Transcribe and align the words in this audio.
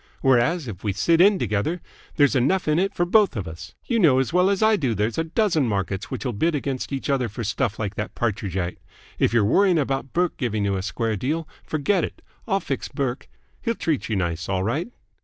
Whereas 0.21 0.67
if 0.67 0.83
we 0.83 0.93
sit 0.93 1.21
in 1.21 1.37
together, 1.37 1.79
there's 2.15 2.35
enough 2.35 2.67
in 2.67 2.79
it 2.79 2.95
for 2.95 3.05
both 3.05 3.35
of 3.35 3.47
us. 3.47 3.75
You 3.85 3.99
know 3.99 4.17
as 4.17 4.33
well 4.33 4.49
as 4.49 4.63
I 4.63 4.75
do 4.75 4.95
that 4.95 4.95
there's 4.97 5.19
a 5.19 5.23
dozen 5.25 5.67
markets 5.67 6.09
which'll 6.09 6.33
bid 6.33 6.55
against 6.55 6.91
each 6.91 7.07
other 7.07 7.29
for 7.29 7.43
stuff 7.43 7.77
like 7.77 7.93
that 7.97 8.15
Partridgite. 8.15 8.79
If 9.19 9.31
you're 9.31 9.45
worrying 9.45 9.77
about 9.77 10.11
Burke 10.11 10.37
giving 10.37 10.65
you 10.65 10.75
a 10.75 10.81
square 10.81 11.15
deal, 11.17 11.47
forget 11.63 12.03
it. 12.03 12.23
I'll 12.47 12.59
fix 12.59 12.87
Burke. 12.87 13.27
He'll 13.61 13.75
treat 13.75 14.09
you 14.09 14.15
nice, 14.15 14.49
all 14.49 14.63
right." 14.63 14.91